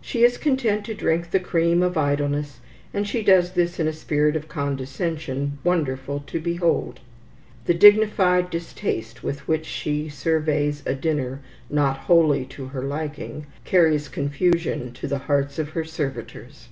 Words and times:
She 0.00 0.22
is 0.22 0.38
content 0.38 0.84
to 0.84 0.94
drink 0.94 1.32
the 1.32 1.40
cream 1.40 1.82
of 1.82 1.98
idleness, 1.98 2.60
and 2.94 3.04
she 3.04 3.20
does 3.24 3.50
this 3.50 3.80
in 3.80 3.88
a 3.88 3.92
spirit 3.92 4.36
of 4.36 4.46
condescension, 4.46 5.58
wonderful 5.64 6.20
to 6.28 6.38
behold. 6.38 7.00
The 7.64 7.74
dignified 7.74 8.48
distaste 8.48 9.24
with 9.24 9.48
which 9.48 9.66
she 9.66 10.08
surveys 10.08 10.84
a 10.86 10.94
dinner 10.94 11.40
not 11.68 11.96
wholly 11.96 12.44
to 12.50 12.66
her 12.66 12.84
liking, 12.84 13.46
carries 13.64 14.08
confusion 14.08 14.92
to 14.92 15.08
the 15.08 15.18
hearts 15.26 15.58
of 15.58 15.70
her 15.70 15.82
servitors. 15.84 16.68